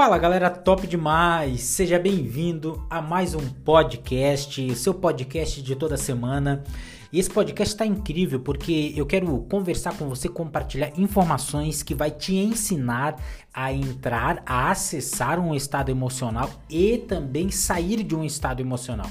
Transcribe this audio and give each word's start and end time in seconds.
Fala 0.00 0.16
galera, 0.16 0.48
top 0.48 0.86
demais! 0.86 1.60
Seja 1.60 1.98
bem-vindo 1.98 2.82
a 2.88 3.02
mais 3.02 3.34
um 3.34 3.46
podcast, 3.50 4.74
seu 4.74 4.94
podcast 4.94 5.60
de 5.60 5.76
toda 5.76 5.98
semana. 5.98 6.64
E 7.12 7.20
esse 7.20 7.28
podcast 7.28 7.74
está 7.74 7.84
incrível 7.84 8.40
porque 8.40 8.94
eu 8.96 9.04
quero 9.04 9.26
conversar 9.40 9.94
com 9.98 10.08
você, 10.08 10.26
compartilhar 10.26 10.90
informações 10.96 11.82
que 11.82 11.94
vai 11.94 12.10
te 12.10 12.34
ensinar 12.34 13.16
a 13.52 13.74
entrar, 13.74 14.42
a 14.46 14.70
acessar 14.70 15.38
um 15.38 15.54
estado 15.54 15.90
emocional 15.90 16.48
e 16.70 16.96
também 16.96 17.50
sair 17.50 18.02
de 18.02 18.16
um 18.16 18.24
estado 18.24 18.62
emocional. 18.62 19.10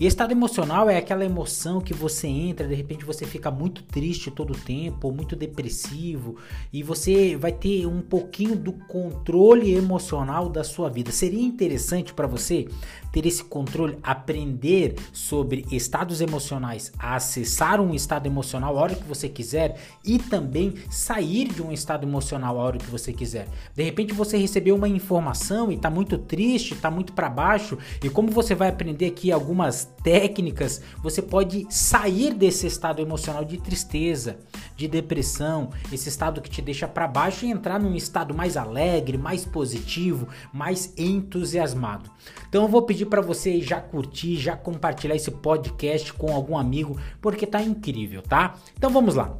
E 0.00 0.06
estado 0.06 0.30
emocional 0.30 0.88
é 0.88 0.96
aquela 0.96 1.24
emoção 1.24 1.80
que 1.80 1.92
você 1.92 2.28
entra, 2.28 2.68
de 2.68 2.74
repente 2.74 3.04
você 3.04 3.26
fica 3.26 3.50
muito 3.50 3.82
triste 3.82 4.30
todo 4.30 4.52
o 4.52 4.56
tempo, 4.56 5.10
muito 5.10 5.34
depressivo, 5.34 6.36
e 6.72 6.84
você 6.84 7.36
vai 7.36 7.50
ter 7.50 7.84
um 7.84 8.00
pouquinho 8.00 8.54
do 8.54 8.72
controle 8.72 9.74
emocional 9.74 10.48
da 10.48 10.62
sua 10.62 10.88
vida. 10.88 11.10
Seria 11.10 11.42
interessante 11.42 12.14
para 12.14 12.28
você 12.28 12.68
ter 13.10 13.26
esse 13.26 13.42
controle, 13.42 13.98
aprender 14.00 14.94
sobre 15.12 15.66
estados 15.72 16.20
emocionais, 16.20 16.92
acessar 16.96 17.80
um 17.80 17.92
estado 17.92 18.26
emocional 18.26 18.78
a 18.78 18.82
hora 18.82 18.94
que 18.94 19.08
você 19.08 19.28
quiser 19.28 19.80
e 20.04 20.18
também 20.18 20.74
sair 20.88 21.48
de 21.48 21.60
um 21.60 21.72
estado 21.72 22.06
emocional 22.06 22.60
a 22.60 22.62
hora 22.62 22.78
que 22.78 22.90
você 22.90 23.12
quiser. 23.12 23.48
De 23.74 23.82
repente 23.82 24.12
você 24.12 24.36
recebeu 24.36 24.76
uma 24.76 24.88
informação 24.88 25.72
e 25.72 25.74
está 25.74 25.90
muito 25.90 26.18
triste, 26.18 26.74
está 26.74 26.88
muito 26.88 27.12
para 27.12 27.28
baixo, 27.28 27.76
e 28.04 28.08
como 28.08 28.30
você 28.30 28.54
vai 28.54 28.68
aprender 28.68 29.06
aqui 29.06 29.32
algumas 29.32 29.87
técnicas, 30.02 30.80
você 31.02 31.20
pode 31.20 31.66
sair 31.70 32.34
desse 32.34 32.66
estado 32.66 33.02
emocional 33.02 33.44
de 33.44 33.58
tristeza, 33.58 34.38
de 34.76 34.86
depressão, 34.86 35.70
esse 35.92 36.08
estado 36.08 36.40
que 36.40 36.50
te 36.50 36.62
deixa 36.62 36.86
para 36.86 37.08
baixo 37.08 37.44
e 37.44 37.50
entrar 37.50 37.80
num 37.80 37.94
estado 37.94 38.34
mais 38.34 38.56
alegre, 38.56 39.18
mais 39.18 39.44
positivo, 39.44 40.28
mais 40.52 40.92
entusiasmado. 40.96 42.10
Então 42.48 42.62
eu 42.62 42.68
vou 42.68 42.82
pedir 42.82 43.06
para 43.06 43.20
você 43.20 43.60
já 43.60 43.80
curtir, 43.80 44.36
já 44.36 44.56
compartilhar 44.56 45.16
esse 45.16 45.30
podcast 45.30 46.12
com 46.12 46.32
algum 46.32 46.56
amigo, 46.56 46.98
porque 47.20 47.46
tá 47.46 47.62
incrível, 47.62 48.22
tá? 48.22 48.54
Então 48.76 48.90
vamos 48.90 49.14
lá. 49.14 49.36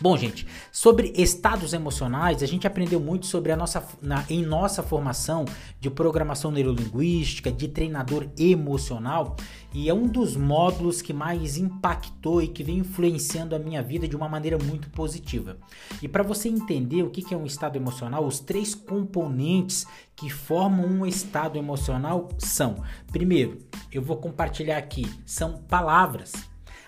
Bom, 0.00 0.16
gente, 0.16 0.44
sobre 0.72 1.12
estados 1.16 1.72
emocionais, 1.72 2.42
a 2.42 2.46
gente 2.46 2.66
aprendeu 2.66 2.98
muito 2.98 3.26
sobre 3.26 3.52
a 3.52 3.56
nossa 3.56 3.86
na, 4.02 4.24
em 4.28 4.44
nossa 4.44 4.82
formação 4.82 5.44
de 5.78 5.88
programação 5.88 6.50
neurolinguística, 6.50 7.50
de 7.50 7.68
treinador 7.68 8.28
emocional, 8.36 9.36
e 9.72 9.88
é 9.88 9.94
um 9.94 10.08
dos 10.08 10.36
módulos 10.36 11.00
que 11.00 11.12
mais 11.12 11.56
impactou 11.56 12.42
e 12.42 12.48
que 12.48 12.64
vem 12.64 12.78
influenciando 12.78 13.54
a 13.54 13.58
minha 13.58 13.84
vida 13.84 14.08
de 14.08 14.16
uma 14.16 14.28
maneira 14.28 14.58
muito 14.58 14.90
positiva. 14.90 15.58
E 16.02 16.08
para 16.08 16.24
você 16.24 16.48
entender 16.48 17.04
o 17.04 17.10
que 17.10 17.32
é 17.32 17.36
um 17.36 17.46
estado 17.46 17.76
emocional, 17.76 18.26
os 18.26 18.40
três 18.40 18.74
componentes 18.74 19.86
que 20.16 20.28
formam 20.28 20.86
um 20.86 21.06
estado 21.06 21.56
emocional 21.56 22.30
são: 22.36 22.82
primeiro, 23.12 23.58
eu 23.92 24.02
vou 24.02 24.16
compartilhar 24.16 24.76
aqui, 24.76 25.08
são 25.24 25.62
palavras, 25.68 26.32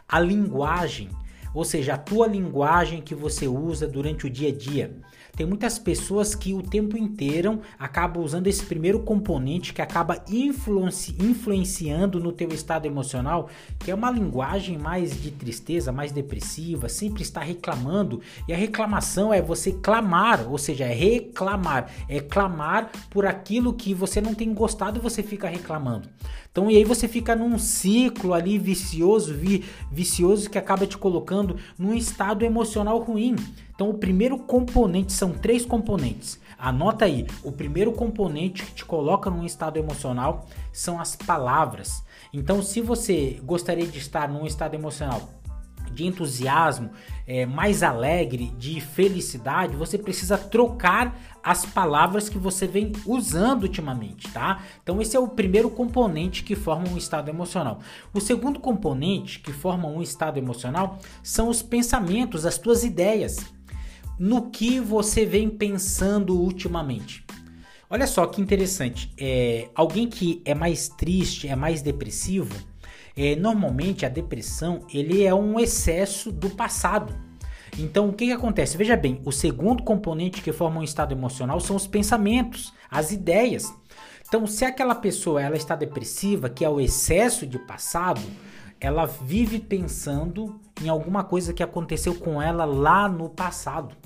a 0.08 0.18
linguagem 0.18 1.08
ou 1.56 1.64
seja, 1.64 1.94
a 1.94 1.98
tua 1.98 2.26
linguagem 2.26 3.00
que 3.00 3.14
você 3.14 3.48
usa 3.48 3.88
durante 3.88 4.26
o 4.26 4.30
dia 4.30 4.50
a 4.50 4.52
dia. 4.52 4.94
Tem 5.36 5.46
muitas 5.46 5.78
pessoas 5.78 6.34
que 6.34 6.54
o 6.54 6.62
tempo 6.62 6.96
inteiro 6.96 7.60
acabam 7.78 8.24
usando 8.24 8.46
esse 8.46 8.64
primeiro 8.64 9.00
componente 9.00 9.74
que 9.74 9.82
acaba 9.82 10.24
influenci 10.26 11.14
influenciando 11.20 12.18
no 12.18 12.32
teu 12.32 12.48
estado 12.48 12.86
emocional, 12.86 13.50
que 13.78 13.90
é 13.90 13.94
uma 13.94 14.10
linguagem 14.10 14.78
mais 14.78 15.20
de 15.20 15.30
tristeza, 15.30 15.92
mais 15.92 16.10
depressiva, 16.10 16.88
sempre 16.88 17.22
está 17.22 17.42
reclamando. 17.42 18.22
E 18.48 18.54
a 18.54 18.56
reclamação 18.56 19.32
é 19.32 19.42
você 19.42 19.72
clamar, 19.72 20.50
ou 20.50 20.56
seja, 20.56 20.86
é 20.86 20.94
reclamar, 20.94 21.92
é 22.08 22.18
clamar 22.18 22.90
por 23.10 23.26
aquilo 23.26 23.74
que 23.74 23.92
você 23.92 24.22
não 24.22 24.34
tem 24.34 24.54
gostado 24.54 24.98
e 24.98 25.02
você 25.02 25.22
fica 25.22 25.48
reclamando. 25.48 26.08
Então, 26.50 26.70
e 26.70 26.76
aí 26.78 26.84
você 26.84 27.06
fica 27.06 27.36
num 27.36 27.58
ciclo 27.58 28.32
ali 28.32 28.58
vicioso, 28.58 29.34
vi, 29.34 29.66
vicioso 29.92 30.48
que 30.48 30.56
acaba 30.56 30.86
te 30.86 30.96
colocando 30.96 31.56
num 31.78 31.92
estado 31.92 32.42
emocional 32.42 32.98
ruim. 32.98 33.36
Então, 33.76 33.90
o 33.90 33.94
primeiro 33.94 34.38
componente 34.38 35.12
são 35.12 35.32
três 35.32 35.64
componentes. 35.64 36.40
Anota 36.58 37.04
aí: 37.04 37.26
o 37.44 37.52
primeiro 37.52 37.92
componente 37.92 38.64
que 38.64 38.72
te 38.72 38.84
coloca 38.84 39.30
num 39.30 39.44
estado 39.44 39.76
emocional 39.76 40.46
são 40.72 40.98
as 40.98 41.14
palavras. 41.14 42.02
Então, 42.32 42.62
se 42.62 42.80
você 42.80 43.38
gostaria 43.44 43.86
de 43.86 43.98
estar 43.98 44.28
num 44.28 44.46
estado 44.46 44.74
emocional 44.74 45.28
de 45.92 46.04
entusiasmo, 46.04 46.90
é, 47.26 47.46
mais 47.46 47.82
alegre, 47.82 48.52
de 48.58 48.80
felicidade, 48.80 49.76
você 49.76 49.96
precisa 49.96 50.36
trocar 50.36 51.18
as 51.42 51.64
palavras 51.64 52.28
que 52.28 52.38
você 52.38 52.66
vem 52.66 52.92
usando 53.06 53.62
ultimamente, 53.62 54.28
tá? 54.30 54.62
Então 54.82 55.00
esse 55.00 55.16
é 55.16 55.20
o 55.20 55.28
primeiro 55.28 55.70
componente 55.70 56.42
que 56.42 56.54
forma 56.54 56.88
um 56.88 56.96
estado 56.96 57.28
emocional. 57.28 57.78
O 58.12 58.20
segundo 58.20 58.60
componente 58.60 59.38
que 59.38 59.52
forma 59.52 59.88
um 59.88 60.02
estado 60.02 60.38
emocional 60.38 60.98
são 61.22 61.48
os 61.48 61.62
pensamentos, 61.62 62.44
as 62.44 62.58
tuas 62.58 62.84
ideias 62.84 63.55
no 64.18 64.50
que 64.50 64.80
você 64.80 65.24
vem 65.24 65.48
pensando 65.48 66.40
ultimamente. 66.40 67.24
Olha 67.88 68.06
só 68.06 68.26
que 68.26 68.40
interessante. 68.40 69.12
É, 69.18 69.68
alguém 69.74 70.08
que 70.08 70.42
é 70.44 70.54
mais 70.54 70.88
triste, 70.88 71.48
é 71.48 71.54
mais 71.54 71.82
depressivo, 71.82 72.54
é, 73.16 73.36
normalmente 73.36 74.04
a 74.04 74.08
depressão 74.08 74.86
ele 74.92 75.24
é 75.24 75.34
um 75.34 75.58
excesso 75.58 76.32
do 76.32 76.50
passado. 76.50 77.14
Então 77.78 78.08
o 78.08 78.12
que, 78.12 78.26
que 78.26 78.32
acontece? 78.32 78.76
Veja 78.76 78.96
bem, 78.96 79.20
o 79.24 79.30
segundo 79.30 79.82
componente 79.82 80.42
que 80.42 80.52
forma 80.52 80.80
um 80.80 80.84
estado 80.84 81.12
emocional 81.12 81.60
são 81.60 81.76
os 81.76 81.86
pensamentos, 81.86 82.72
as 82.90 83.12
ideias. 83.12 83.72
Então, 84.28 84.44
se 84.44 84.64
aquela 84.64 84.94
pessoa 84.94 85.40
ela 85.40 85.56
está 85.56 85.76
depressiva, 85.76 86.50
que 86.50 86.64
é 86.64 86.68
o 86.68 86.80
excesso 86.80 87.46
de 87.46 87.60
passado, 87.60 88.20
ela 88.80 89.06
vive 89.06 89.58
pensando 89.58 90.60
em 90.82 90.88
alguma 90.88 91.24
coisa 91.24 91.52
que 91.52 91.62
aconteceu 91.62 92.14
com 92.14 92.40
ela 92.40 92.64
lá 92.64 93.08
no 93.08 93.28
passado. 93.28 93.96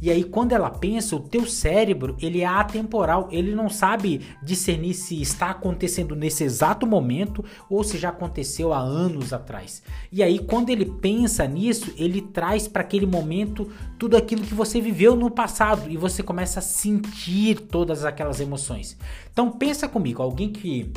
E 0.00 0.10
aí 0.10 0.24
quando 0.24 0.52
ela 0.52 0.68
pensa, 0.68 1.16
o 1.16 1.20
teu 1.20 1.46
cérebro, 1.46 2.16
ele 2.20 2.42
é 2.42 2.46
atemporal, 2.46 3.28
ele 3.30 3.54
não 3.54 3.70
sabe 3.70 4.20
discernir 4.42 4.92
se 4.92 5.20
está 5.22 5.50
acontecendo 5.50 6.14
nesse 6.14 6.44
exato 6.44 6.86
momento 6.86 7.44
ou 7.68 7.82
se 7.82 7.96
já 7.96 8.10
aconteceu 8.10 8.74
há 8.74 8.78
anos 8.78 9.32
atrás. 9.32 9.82
E 10.12 10.22
aí 10.22 10.38
quando 10.38 10.68
ele 10.68 10.84
pensa 10.84 11.46
nisso, 11.46 11.92
ele 11.96 12.20
traz 12.20 12.68
para 12.68 12.82
aquele 12.82 13.06
momento 13.06 13.70
tudo 13.98 14.16
aquilo 14.16 14.42
que 14.42 14.54
você 14.54 14.80
viveu 14.80 15.16
no 15.16 15.30
passado 15.30 15.90
e 15.90 15.96
você 15.96 16.22
começa 16.22 16.58
a 16.58 16.62
sentir 16.62 17.60
todas 17.60 18.04
aquelas 18.04 18.38
emoções. 18.38 18.98
Então 19.32 19.50
pensa 19.50 19.88
comigo, 19.88 20.22
alguém 20.22 20.50
que 20.50 20.92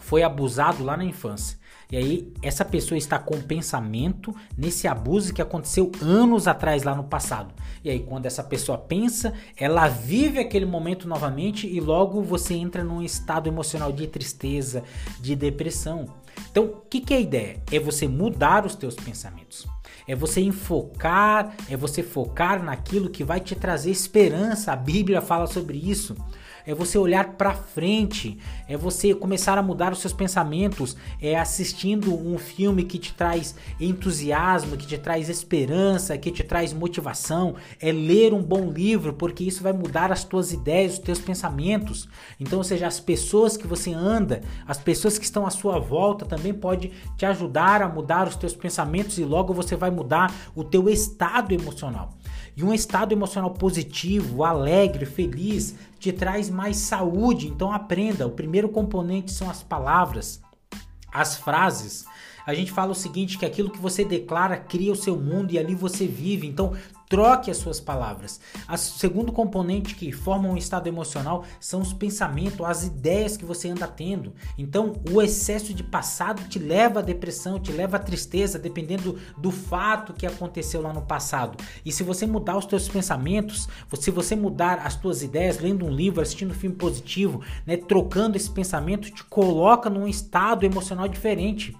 foi 0.00 0.24
abusado 0.24 0.82
lá 0.82 0.96
na 0.96 1.04
infância 1.04 1.61
e 1.92 1.96
aí, 1.98 2.32
essa 2.40 2.64
pessoa 2.64 2.96
está 2.96 3.18
com 3.18 3.38
pensamento 3.42 4.34
nesse 4.56 4.88
abuso 4.88 5.34
que 5.34 5.42
aconteceu 5.42 5.92
anos 6.00 6.48
atrás, 6.48 6.84
lá 6.84 6.94
no 6.94 7.04
passado. 7.04 7.52
E 7.84 7.90
aí, 7.90 8.00
quando 8.00 8.24
essa 8.24 8.42
pessoa 8.42 8.78
pensa, 8.78 9.34
ela 9.58 9.86
vive 9.88 10.38
aquele 10.38 10.64
momento 10.64 11.06
novamente 11.06 11.66
e 11.66 11.80
logo 11.80 12.22
você 12.22 12.54
entra 12.54 12.82
num 12.82 13.02
estado 13.02 13.46
emocional 13.46 13.92
de 13.92 14.06
tristeza, 14.06 14.82
de 15.20 15.36
depressão. 15.36 16.06
Então, 16.50 16.64
o 16.64 16.80
que, 16.88 16.98
que 16.98 17.12
é 17.12 17.18
a 17.18 17.20
ideia? 17.20 17.62
É 17.70 17.78
você 17.78 18.08
mudar 18.08 18.64
os 18.64 18.74
teus 18.74 18.94
pensamentos. 18.94 19.66
É 20.08 20.14
você 20.14 20.40
enfocar, 20.40 21.54
é 21.68 21.76
você 21.76 22.02
focar 22.02 22.62
naquilo 22.62 23.10
que 23.10 23.22
vai 23.22 23.38
te 23.38 23.54
trazer 23.54 23.90
esperança. 23.90 24.72
A 24.72 24.76
Bíblia 24.76 25.20
fala 25.20 25.46
sobre 25.46 25.76
isso 25.76 26.16
é 26.66 26.74
você 26.74 26.98
olhar 26.98 27.32
para 27.34 27.54
frente, 27.54 28.38
é 28.68 28.76
você 28.76 29.14
começar 29.14 29.58
a 29.58 29.62
mudar 29.62 29.92
os 29.92 30.00
seus 30.00 30.12
pensamentos, 30.12 30.96
é 31.20 31.38
assistindo 31.38 32.14
um 32.14 32.38
filme 32.38 32.84
que 32.84 32.98
te 32.98 33.12
traz 33.14 33.54
entusiasmo, 33.80 34.76
que 34.76 34.86
te 34.86 34.98
traz 34.98 35.28
esperança, 35.28 36.16
que 36.16 36.30
te 36.30 36.42
traz 36.42 36.72
motivação, 36.72 37.54
é 37.80 37.92
ler 37.92 38.32
um 38.32 38.42
bom 38.42 38.70
livro, 38.70 39.12
porque 39.12 39.44
isso 39.44 39.62
vai 39.62 39.72
mudar 39.72 40.12
as 40.12 40.24
tuas 40.24 40.52
ideias, 40.52 40.94
os 40.94 40.98
teus 40.98 41.18
pensamentos. 41.18 42.08
Então, 42.38 42.58
ou 42.58 42.64
seja, 42.64 42.86
as 42.86 43.00
pessoas 43.00 43.56
que 43.56 43.66
você 43.66 43.92
anda, 43.92 44.42
as 44.66 44.78
pessoas 44.78 45.18
que 45.18 45.24
estão 45.24 45.46
à 45.46 45.50
sua 45.50 45.78
volta 45.78 46.24
também 46.24 46.54
pode 46.54 46.92
te 47.16 47.26
ajudar 47.26 47.82
a 47.82 47.88
mudar 47.88 48.28
os 48.28 48.36
teus 48.36 48.54
pensamentos 48.54 49.18
e 49.18 49.24
logo 49.24 49.52
você 49.52 49.76
vai 49.76 49.90
mudar 49.90 50.32
o 50.54 50.64
teu 50.64 50.88
estado 50.88 51.52
emocional. 51.52 52.10
E 52.56 52.62
um 52.62 52.74
estado 52.74 53.12
emocional 53.12 53.50
positivo, 53.50 54.44
alegre, 54.44 55.06
feliz, 55.06 55.74
te 55.98 56.12
traz 56.12 56.50
mais 56.50 56.76
saúde. 56.76 57.48
Então 57.48 57.72
aprenda, 57.72 58.26
o 58.26 58.32
primeiro 58.32 58.68
componente 58.68 59.32
são 59.32 59.48
as 59.48 59.62
palavras, 59.62 60.40
as 61.12 61.36
frases. 61.36 62.04
A 62.44 62.54
gente 62.54 62.72
fala 62.72 62.90
o 62.90 62.94
seguinte 62.94 63.38
que 63.38 63.46
aquilo 63.46 63.70
que 63.70 63.78
você 63.78 64.04
declara 64.04 64.56
cria 64.56 64.92
o 64.92 64.96
seu 64.96 65.16
mundo 65.16 65.52
e 65.52 65.58
ali 65.58 65.74
você 65.74 66.06
vive. 66.06 66.46
Então 66.46 66.74
Troque 67.12 67.50
as 67.50 67.58
suas 67.58 67.78
palavras. 67.78 68.40
O 68.66 68.76
segundo 68.78 69.32
componente 69.32 69.94
que 69.94 70.10
forma 70.10 70.48
um 70.48 70.56
estado 70.56 70.86
emocional 70.86 71.44
são 71.60 71.82
os 71.82 71.92
pensamentos, 71.92 72.64
as 72.64 72.84
ideias 72.84 73.36
que 73.36 73.44
você 73.44 73.68
anda 73.68 73.86
tendo. 73.86 74.32
Então, 74.56 74.94
o 75.12 75.20
excesso 75.20 75.74
de 75.74 75.84
passado 75.84 76.48
te 76.48 76.58
leva 76.58 77.00
à 77.00 77.02
depressão, 77.02 77.60
te 77.60 77.70
leva 77.70 77.98
à 77.98 78.00
tristeza, 78.00 78.58
dependendo 78.58 79.18
do 79.36 79.50
fato 79.50 80.14
que 80.14 80.24
aconteceu 80.24 80.80
lá 80.80 80.90
no 80.90 81.02
passado. 81.02 81.62
E 81.84 81.92
se 81.92 82.02
você 82.02 82.26
mudar 82.26 82.56
os 82.56 82.64
teus 82.64 82.88
pensamentos, 82.88 83.68
se 84.00 84.10
você 84.10 84.34
mudar 84.34 84.78
as 84.78 84.96
tuas 84.96 85.22
ideias, 85.22 85.58
lendo 85.60 85.84
um 85.84 85.90
livro, 85.90 86.22
assistindo 86.22 86.52
um 86.52 86.54
filme 86.54 86.76
positivo, 86.76 87.42
né, 87.66 87.76
trocando 87.76 88.38
esse 88.38 88.48
pensamento, 88.48 89.10
te 89.10 89.22
coloca 89.24 89.90
num 89.90 90.08
estado 90.08 90.64
emocional 90.64 91.06
diferente. 91.06 91.76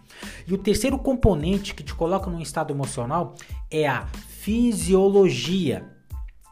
E 0.46 0.52
o 0.52 0.58
terceiro 0.58 0.98
componente 0.98 1.74
que 1.74 1.82
te 1.82 1.94
coloca 1.94 2.30
num 2.30 2.42
estado 2.42 2.70
emocional 2.70 3.34
é 3.70 3.88
a 3.88 4.06
fisiologia 4.42 5.84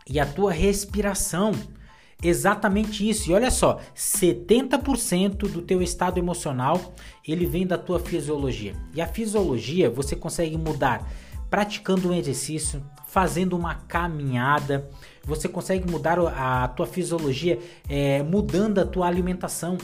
e 0.08 0.20
a 0.20 0.24
tua 0.24 0.52
respiração. 0.52 1.50
Exatamente 2.22 3.08
isso. 3.08 3.28
E 3.28 3.34
olha 3.34 3.50
só, 3.50 3.80
70% 3.96 5.38
do 5.50 5.60
teu 5.60 5.82
estado 5.82 6.16
emocional, 6.16 6.94
ele 7.26 7.46
vem 7.46 7.66
da 7.66 7.76
tua 7.76 7.98
fisiologia. 7.98 8.76
E 8.94 9.00
a 9.00 9.08
fisiologia 9.08 9.90
você 9.90 10.14
consegue 10.14 10.56
mudar 10.56 11.04
praticando 11.50 12.10
um 12.10 12.14
exercício, 12.14 12.80
fazendo 13.08 13.56
uma 13.56 13.74
caminhada. 13.74 14.88
Você 15.24 15.48
consegue 15.48 15.90
mudar 15.90 16.16
a 16.20 16.68
tua 16.68 16.86
fisiologia 16.86 17.58
é, 17.88 18.22
mudando 18.22 18.78
a 18.78 18.86
tua 18.86 19.08
alimentação. 19.08 19.76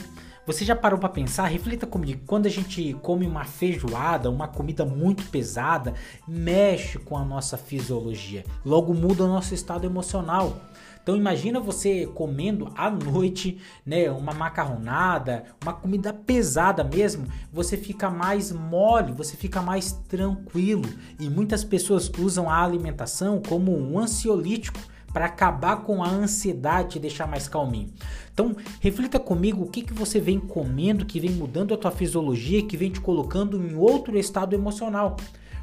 Você 0.47 0.63
já 0.63 0.77
parou 0.77 0.97
para 0.97 1.09
pensar? 1.09 1.45
Reflita 1.47 1.85
comigo. 1.85 2.21
Quando 2.25 2.45
a 2.45 2.49
gente 2.49 2.93
come 3.01 3.27
uma 3.27 3.43
feijoada, 3.43 4.29
uma 4.29 4.47
comida 4.47 4.85
muito 4.85 5.25
pesada, 5.25 5.93
mexe 6.25 6.97
com 6.97 7.17
a 7.17 7.25
nossa 7.25 7.57
fisiologia. 7.57 8.45
Logo 8.65 8.93
muda 8.93 9.25
o 9.25 9.27
nosso 9.27 9.53
estado 9.53 9.85
emocional. 9.85 10.55
Então 11.03 11.17
imagina 11.17 11.59
você 11.59 12.07
comendo 12.07 12.71
à 12.77 12.89
noite, 12.89 13.57
né, 13.85 14.09
uma 14.09 14.33
macarronada, 14.33 15.43
uma 15.61 15.73
comida 15.73 16.13
pesada 16.13 16.81
mesmo, 16.81 17.27
você 17.51 17.75
fica 17.75 18.09
mais 18.09 18.49
mole, 18.49 19.11
você 19.11 19.35
fica 19.35 19.61
mais 19.61 19.91
tranquilo. 20.07 20.87
E 21.19 21.29
muitas 21.29 21.65
pessoas 21.65 22.09
usam 22.17 22.49
a 22.49 22.63
alimentação 22.63 23.41
como 23.45 23.77
um 23.77 23.99
ansiolítico 23.99 24.79
para 25.11 25.25
acabar 25.25 25.77
com 25.77 26.03
a 26.03 26.09
ansiedade 26.09 26.97
e 26.97 27.01
deixar 27.01 27.27
mais 27.27 27.47
calminho. 27.47 27.91
Então, 28.33 28.55
reflita 28.79 29.19
comigo 29.19 29.63
o 29.63 29.69
que, 29.69 29.81
que 29.81 29.93
você 29.93 30.19
vem 30.19 30.39
comendo, 30.39 31.05
que 31.05 31.19
vem 31.19 31.31
mudando 31.31 31.73
a 31.73 31.77
tua 31.77 31.91
fisiologia, 31.91 32.65
que 32.65 32.77
vem 32.77 32.91
te 32.91 33.01
colocando 33.01 33.57
em 33.57 33.75
outro 33.75 34.17
estado 34.17 34.53
emocional. 34.53 35.17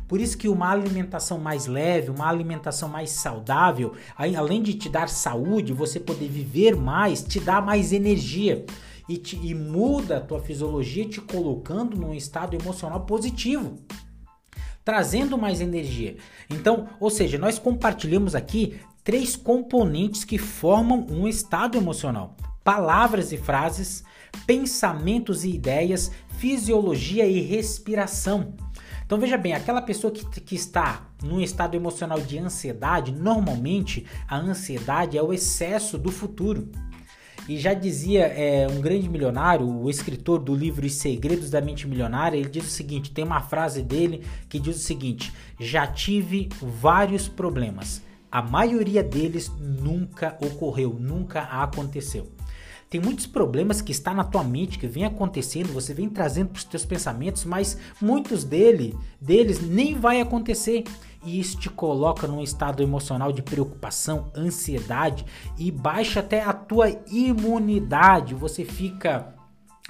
Por 0.08 0.20
isso 0.20 0.37
que 0.37 0.49
uma 0.49 0.70
alimentação 0.70 1.38
mais 1.38 1.67
leve, 1.67 2.11
uma 2.11 2.29
alimentação 2.29 2.88
mais 2.88 3.11
saudável, 3.11 3.94
além 4.17 4.62
de 4.62 4.75
te 4.75 4.88
dar 4.88 5.08
saúde, 5.08 5.73
você 5.73 5.99
poder 5.99 6.29
viver 6.29 6.76
mais, 6.76 7.23
te 7.23 7.41
dá 7.41 7.61
mais 7.61 7.93
energia 7.93 8.64
e, 9.08 9.17
te, 9.17 9.38
e 9.43 9.55
muda 9.55 10.19
a 10.19 10.20
tua 10.20 10.41
fisiologia, 10.41 11.08
te 11.08 11.20
colocando 11.20 11.96
num 11.96 12.12
estado 12.12 12.55
emocional 12.55 13.00
positivo 13.00 13.79
trazendo 14.85 15.38
mais 15.38 15.62
energia. 15.62 16.17
Então, 16.50 16.88
ou 17.00 17.08
seja, 17.08 17.38
nós 17.38 17.58
compartilhamos 17.58 18.35
aqui 18.35 18.79
três 19.04 19.36
componentes 19.36 20.24
que 20.24 20.38
formam 20.38 21.06
um 21.10 21.28
estado 21.28 21.76
emocional: 21.76 22.34
palavras 22.64 23.30
e 23.30 23.36
frases, 23.36 24.02
pensamentos 24.46 25.44
e 25.44 25.50
ideias, 25.50 26.10
fisiologia 26.38 27.26
e 27.26 27.40
respiração. 27.40 28.54
Então 29.04 29.18
veja 29.18 29.36
bem, 29.36 29.52
aquela 29.52 29.82
pessoa 29.82 30.10
que, 30.10 30.24
que 30.40 30.54
está 30.54 31.06
num 31.22 31.40
estado 31.40 31.74
emocional 31.74 32.18
de 32.18 32.38
ansiedade, 32.38 33.12
normalmente 33.12 34.06
a 34.26 34.38
ansiedade 34.38 35.18
é 35.18 35.22
o 35.22 35.32
excesso 35.32 35.98
do 35.98 36.10
futuro. 36.10 36.70
E 37.46 37.58
já 37.58 37.74
dizia 37.74 38.22
é, 38.24 38.66
um 38.66 38.80
grande 38.80 39.06
milionário, 39.06 39.68
o 39.68 39.90
escritor 39.90 40.38
do 40.38 40.54
livro 40.54 40.86
Os 40.86 40.94
Segredos 40.94 41.50
da 41.50 41.60
Mente 41.60 41.86
Milionária, 41.86 42.38
ele 42.38 42.48
diz 42.48 42.64
o 42.64 42.70
seguinte: 42.70 43.10
tem 43.10 43.22
uma 43.22 43.42
frase 43.42 43.82
dele 43.82 44.24
que 44.48 44.58
diz 44.58 44.76
o 44.76 44.80
seguinte: 44.80 45.30
já 45.60 45.86
tive 45.86 46.48
vários 46.58 47.28
problemas 47.28 48.02
a 48.34 48.42
maioria 48.42 49.00
deles 49.00 49.48
nunca 49.60 50.36
ocorreu, 50.44 50.96
nunca 50.98 51.42
aconteceu. 51.42 52.32
Tem 52.90 53.00
muitos 53.00 53.28
problemas 53.28 53.81
que 53.81 53.92
está 53.92 54.12
na 54.12 54.25
tua 54.25 54.42
mente, 54.42 54.76
que 54.76 54.88
vem 54.88 55.04
acontecendo, 55.04 55.72
você 55.72 55.94
vem 55.94 56.08
trazendo 56.08 56.48
para 56.48 56.58
os 56.58 56.64
teus 56.64 56.84
pensamentos, 56.84 57.44
mas 57.44 57.78
muitos 58.00 58.42
dele, 58.42 58.98
deles 59.20 59.60
nem 59.60 59.94
vai 59.94 60.20
acontecer. 60.20 60.82
E 61.25 61.38
isso 61.38 61.60
te 61.60 61.70
coloca 61.70 62.26
num 62.26 62.42
estado 62.42 62.82
emocional 62.82 63.31
de 63.31 63.40
preocupação, 63.40 64.32
ansiedade 64.36 65.25
e 65.56 65.70
baixa 65.70 66.19
até 66.19 66.42
a 66.42 66.52
tua 66.52 66.90
imunidade. 67.06 68.34
Você 68.34 68.64
fica 68.64 69.32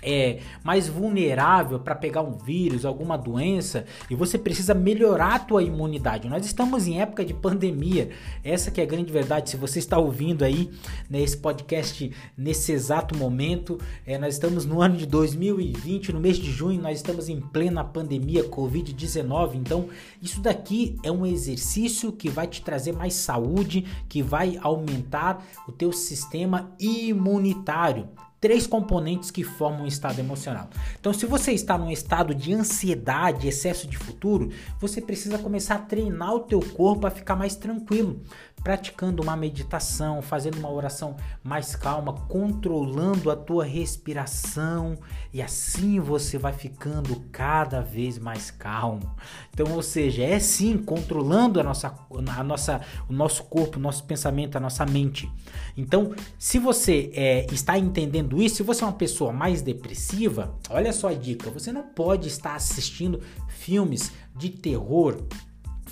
é 0.02 0.41
mais 0.62 0.87
vulnerável 0.87 1.81
para 1.81 1.94
pegar 1.94 2.23
um 2.23 2.37
vírus, 2.37 2.85
alguma 2.85 3.17
doença, 3.17 3.87
e 4.11 4.14
você 4.14 4.37
precisa 4.37 4.75
melhorar 4.75 5.35
a 5.35 5.38
tua 5.38 5.62
imunidade. 5.62 6.29
Nós 6.29 6.44
estamos 6.44 6.87
em 6.87 7.00
época 7.00 7.25
de 7.25 7.32
pandemia. 7.32 8.11
Essa 8.43 8.70
que 8.70 8.81
é 8.81 8.85
a 8.85 8.87
grande 8.87 9.12
verdade. 9.12 9.50
Se 9.50 9.56
você 9.56 9.79
está 9.79 9.99
ouvindo 9.99 10.44
aí 10.44 10.70
né, 11.08 11.25
podcast 11.41 12.12
nesse 12.37 12.73
exato 12.73 13.17
momento, 13.17 13.79
é, 14.06 14.19
nós 14.19 14.35
estamos 14.35 14.67
no 14.67 14.82
ano 14.82 14.96
de 14.96 15.06
2020, 15.06 16.12
no 16.12 16.20
mês 16.20 16.37
de 16.37 16.50
junho, 16.50 16.81
nós 16.81 16.99
estamos 16.99 17.29
em 17.29 17.41
plena 17.41 17.82
pandemia 17.82 18.44
COVID-19. 18.44 19.55
Então, 19.55 19.88
isso 20.20 20.41
daqui 20.41 20.96
é 21.02 21.11
um 21.11 21.25
exercício 21.25 22.12
que 22.12 22.29
vai 22.29 22.46
te 22.46 22.61
trazer 22.61 22.93
mais 22.93 23.14
saúde, 23.14 23.87
que 24.08 24.23
vai 24.23 24.58
aumentar 24.61 25.43
o 25.67 25.73
teu 25.73 25.93
sistema 25.93 26.70
imunitário 26.79 28.08
três 28.44 28.67
componentes 28.67 29.31
que 29.31 29.43
formam 29.43 29.85
um 29.85 29.87
estado 29.87 30.19
emocional. 30.19 30.69
Então, 31.00 31.14
se 31.14 31.25
você 31.25 31.52
está 31.52 31.79
num 31.79 31.91
estado 31.91 32.35
de 32.35 32.52
ansiedade, 32.52 33.49
excesso 33.49 33.87
de 33.88 33.96
futuro, 33.96 34.50
você 34.79 35.00
precisa 35.00 35.38
começar 35.38 35.76
a 35.76 35.79
treinar 35.79 36.35
o 36.35 36.41
teu 36.41 36.61
corpo 36.61 37.06
a 37.06 37.11
ficar 37.11 37.37
mais 37.37 37.56
tranquilo 37.56 38.20
praticando 38.64 39.22
uma 39.22 39.37
meditação, 39.37 40.22
fazendo 40.22 40.58
uma 40.58 40.70
oração 40.70 41.16
mais 41.43 41.76
calma, 41.76 42.14
controlando 42.14 43.31
a 43.31 43.37
tua 43.37 43.62
respiração 43.62 44.99
e 45.34 45.43
assim 45.43 46.00
você 46.00 46.38
vai 46.38 46.55
ficando 46.55 47.14
cada 47.31 47.82
vez 47.82 48.19
mais 48.19 48.50
calmo. 48.50 49.14
Então, 49.52 49.70
ou 49.70 49.82
seja, 49.82 50.25
é 50.25 50.38
sim 50.38 50.78
controlando 50.78 51.61
a 51.61 51.62
nossa, 51.62 51.94
a 52.34 52.43
nossa, 52.43 52.81
o 53.06 53.12
nosso 53.12 53.44
corpo, 53.44 53.78
o 53.78 53.82
nosso 53.82 54.05
pensamento, 54.05 54.56
a 54.56 54.61
nossa 54.61 54.87
mente. 54.87 55.31
Então, 55.76 56.14
se 56.38 56.58
você 56.58 57.10
é, 57.14 57.46
está 57.52 57.78
entendendo 57.78 58.40
isso, 58.40 58.56
se 58.56 58.62
você 58.62 58.82
é 58.82 58.87
uma 58.87 58.94
pessoa 58.94 59.31
mais 59.31 59.60
depressiva, 59.60 60.55
olha 60.70 60.93
só 60.93 61.08
a 61.08 61.14
dica: 61.14 61.50
você 61.50 61.70
não 61.70 61.82
pode 61.82 62.28
estar 62.28 62.55
assistindo 62.55 63.20
filmes 63.46 64.10
de 64.34 64.49
terror 64.49 65.22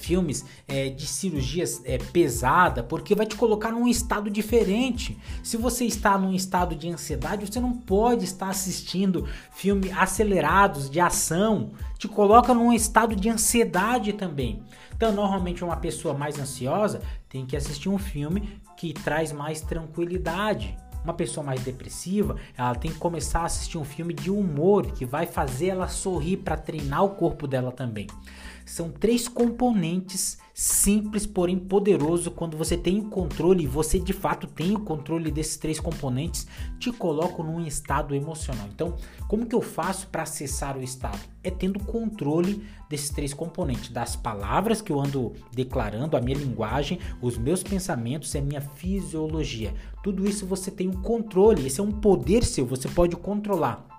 filmes 0.03 0.45
é, 0.67 0.89
de 0.89 1.07
cirurgias 1.07 1.81
é, 1.85 1.97
pesada, 1.97 2.83
porque 2.83 3.15
vai 3.15 3.25
te 3.25 3.37
colocar 3.37 3.71
num 3.71 3.87
estado 3.87 4.29
diferente. 4.29 5.17
Se 5.43 5.57
você 5.57 5.85
está 5.85 6.19
num 6.19 6.35
estado 6.35 6.75
de 6.75 6.89
ansiedade, 6.89 7.47
você 7.47 7.61
não 7.61 7.73
pode 7.73 8.25
estar 8.25 8.49
assistindo 8.49 9.29
filmes 9.53 9.93
acelerados 9.97 10.91
de 10.91 11.01
ação. 11.01 11.71
Te 11.99 12.09
coloca 12.09 12.53
num 12.53 12.73
estado 12.73 13.15
de 13.15 13.29
ansiedade 13.29 14.13
também. 14.13 14.63
Então, 14.95 15.13
normalmente 15.13 15.65
uma 15.65 15.77
pessoa 15.77 16.15
mais 16.15 16.39
ansiosa 16.39 17.01
tem 17.29 17.47
que 17.47 17.57
assistir 17.57 17.89
um 17.89 17.99
filme 17.99 18.61
que 18.77 18.93
traz 18.93 19.33
mais 19.33 19.61
tranquilidade. 19.61 20.77
Uma 21.05 21.15
pessoa 21.15 21.45
mais 21.45 21.61
depressiva, 21.63 22.37
ela 22.57 22.75
tem 22.77 22.93
que 22.93 22.99
começar 22.99 23.41
a 23.41 23.47
assistir 23.47 23.77
um 23.77 23.85
filme 23.85 24.15
de 24.15 24.31
humor 24.31 24.87
que 24.87 25.05
vai 25.05 25.27
fazer 25.27 25.69
ela 25.69 25.89
sorrir 25.89 26.37
para 26.37 26.57
treinar 26.57 27.05
o 27.05 27.11
corpo 27.11 27.49
dela 27.49 27.73
também. 27.73 28.07
São 28.65 28.91
três 28.91 29.29
componentes 29.29 30.39
simples, 30.55 31.27
porém 31.27 31.59
poderoso. 31.59 32.31
Quando 32.31 32.57
você 32.57 32.77
tem 32.77 32.99
o 32.99 33.09
controle, 33.09 33.67
você 33.67 33.99
de 33.99 34.13
fato 34.13 34.47
tem 34.47 34.75
o 34.75 34.81
controle 34.81 35.31
desses 35.31 35.57
três 35.57 35.81
componentes, 35.81 36.47
te 36.79 36.93
colocam 36.93 37.45
num 37.45 37.67
estado 37.67 38.15
emocional. 38.15 38.69
Então, 38.73 38.97
como 39.27 39.47
que 39.47 39.55
eu 39.55 39.63
faço 39.63 40.07
para 40.09 40.23
acessar 40.23 40.77
o 40.77 40.83
estado? 40.83 41.19
É 41.43 41.51
tendo 41.51 41.81
controle 41.81 42.65
desses 42.89 43.11
três 43.11 43.33
componentes, 43.35 43.89
das 43.89 44.15
palavras 44.15 44.81
que 44.81 44.93
eu 44.93 45.01
ando 45.01 45.33
declarando, 45.53 46.17
a 46.17 46.21
minha 46.21 46.37
linguagem, 46.37 46.99
os 47.21 47.39
meus 47.39 47.63
pensamentos 47.63 48.35
e 48.35 48.39
a 48.39 48.43
minha 48.43 48.61
fisiologia. 48.61 49.75
Tudo 50.03 50.29
isso 50.29 50.47
você 50.47 50.71
tem 50.71 50.89
um 50.89 51.03
controle, 51.03 51.67
esse 51.67 51.81
é 51.81 51.83
um 51.83 51.93
poder 51.93 52.45
seu, 52.45 52.67
você 52.67 52.89
pode 52.89 53.17
controlar. 53.17 53.92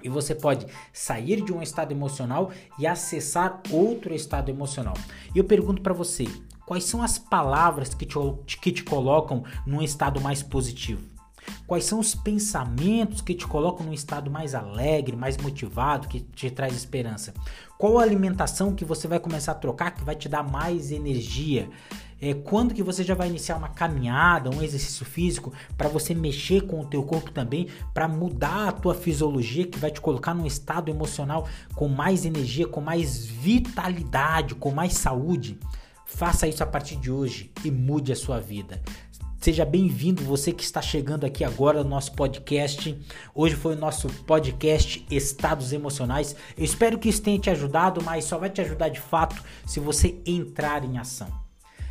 E 0.00 0.08
você 0.08 0.32
pode 0.32 0.64
sair 0.92 1.42
de 1.42 1.52
um 1.52 1.60
estado 1.60 1.90
emocional 1.90 2.52
e 2.78 2.86
acessar 2.86 3.60
outro 3.68 4.14
estado 4.14 4.48
emocional. 4.48 4.94
E 5.34 5.38
eu 5.38 5.44
pergunto 5.44 5.82
para 5.82 5.92
você, 5.92 6.24
quais 6.64 6.84
são 6.84 7.02
as 7.02 7.18
palavras 7.18 7.94
que 7.94 8.06
te, 8.06 8.16
que 8.60 8.70
te 8.70 8.84
colocam 8.84 9.42
num 9.66 9.82
estado 9.82 10.20
mais 10.20 10.40
positivo? 10.40 11.02
Quais 11.68 11.84
são 11.84 12.00
os 12.00 12.14
pensamentos 12.14 13.20
que 13.20 13.34
te 13.34 13.46
colocam 13.46 13.84
num 13.84 13.92
estado 13.92 14.30
mais 14.30 14.54
alegre, 14.54 15.14
mais 15.14 15.36
motivado, 15.36 16.08
que 16.08 16.20
te 16.20 16.50
traz 16.50 16.74
esperança? 16.74 17.34
Qual 17.76 17.98
a 17.98 18.02
alimentação 18.02 18.74
que 18.74 18.86
você 18.86 19.06
vai 19.06 19.20
começar 19.20 19.52
a 19.52 19.54
trocar 19.54 19.90
que 19.90 20.02
vai 20.02 20.16
te 20.16 20.30
dar 20.30 20.42
mais 20.42 20.90
energia? 20.90 21.68
É, 22.22 22.32
quando 22.32 22.72
que 22.72 22.82
você 22.82 23.04
já 23.04 23.14
vai 23.14 23.28
iniciar 23.28 23.58
uma 23.58 23.68
caminhada, 23.68 24.48
um 24.48 24.62
exercício 24.62 25.04
físico 25.04 25.52
para 25.76 25.90
você 25.90 26.14
mexer 26.14 26.62
com 26.62 26.80
o 26.80 26.86
teu 26.86 27.02
corpo 27.02 27.30
também, 27.30 27.68
para 27.92 28.08
mudar 28.08 28.68
a 28.68 28.72
tua 28.72 28.94
fisiologia 28.94 29.66
que 29.66 29.78
vai 29.78 29.90
te 29.90 30.00
colocar 30.00 30.32
num 30.32 30.46
estado 30.46 30.90
emocional 30.90 31.46
com 31.74 31.86
mais 31.86 32.24
energia, 32.24 32.66
com 32.66 32.80
mais 32.80 33.26
vitalidade, 33.26 34.54
com 34.54 34.70
mais 34.70 34.94
saúde. 34.94 35.58
Faça 36.06 36.48
isso 36.48 36.62
a 36.62 36.66
partir 36.66 36.96
de 36.96 37.10
hoje 37.10 37.52
e 37.62 37.70
mude 37.70 38.10
a 38.10 38.16
sua 38.16 38.40
vida. 38.40 38.80
Seja 39.40 39.64
bem-vindo, 39.64 40.24
você 40.24 40.50
que 40.50 40.64
está 40.64 40.82
chegando 40.82 41.24
aqui 41.24 41.44
agora 41.44 41.84
no 41.84 41.90
nosso 41.90 42.10
podcast. 42.12 42.98
Hoje 43.32 43.54
foi 43.54 43.76
o 43.76 43.78
nosso 43.78 44.08
podcast 44.24 45.06
Estados 45.08 45.72
Emocionais. 45.72 46.34
Eu 46.56 46.64
espero 46.64 46.98
que 46.98 47.08
isso 47.08 47.22
tenha 47.22 47.38
te 47.38 47.48
ajudado, 47.48 48.02
mas 48.02 48.24
só 48.24 48.36
vai 48.36 48.50
te 48.50 48.60
ajudar 48.60 48.88
de 48.88 48.98
fato 48.98 49.40
se 49.64 49.78
você 49.78 50.16
entrar 50.26 50.84
em 50.84 50.98
ação. 50.98 51.28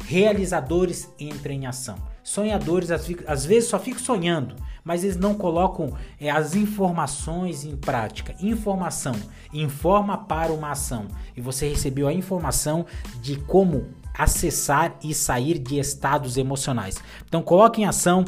Realizadores 0.04 1.10
entram 1.18 1.54
em 1.54 1.66
ação. 1.66 1.98
Sonhadores 2.22 2.92
às 2.92 3.46
vezes 3.46 3.70
só 3.70 3.80
ficam 3.80 4.04
sonhando, 4.04 4.58
mas 4.84 5.06
eles 5.06 5.16
não 5.16 5.34
colocam 5.34 5.96
é, 6.20 6.30
as 6.30 6.54
informações 6.54 7.64
em 7.64 7.78
prática. 7.78 8.36
Informação 8.42 9.16
informa 9.54 10.18
para 10.18 10.52
uma 10.52 10.72
ação 10.72 11.08
e 11.36 11.40
você 11.40 11.70
recebeu 11.70 12.10
a 12.10 12.14
informação 12.14 12.86
de 13.22 13.38
como 13.38 13.88
acessar 14.18 14.98
e 15.04 15.14
sair 15.14 15.60
de 15.60 15.80
estados 15.80 16.38
emocionais. 16.38 16.98
Então 17.28 17.42
coloque 17.42 17.82
em 17.82 17.86
ação, 17.86 18.26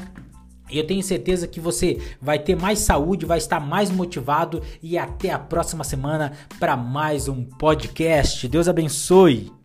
e 0.70 0.78
eu 0.78 0.86
tenho 0.86 1.02
certeza 1.02 1.48
que 1.48 1.60
você 1.60 2.00
vai 2.22 2.38
ter 2.38 2.56
mais 2.56 2.80
saúde, 2.80 3.26
vai 3.26 3.40
estar 3.40 3.60
mais 3.60 3.90
motivado 3.90 4.62
e 4.84 4.98
até 4.98 5.32
a 5.32 5.40
próxima 5.40 5.84
semana 5.84 6.34
para 6.60 6.78
mais 6.78 7.28
um 7.28 7.44
podcast. 7.44 8.48
Deus 8.48 8.68
abençoe. 8.68 9.59